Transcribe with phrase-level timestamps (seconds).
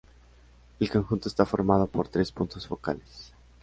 [0.79, 3.33] El conjunto está formado por tres puntos focales.